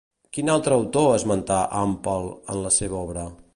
Quin 0.37 0.47
altre 0.53 0.77
autor 0.77 1.09
esmentà 1.17 1.59
Àmpel 1.83 2.27
en 2.55 2.65
la 2.67 2.75
seva 2.81 3.01
obra? 3.05 3.31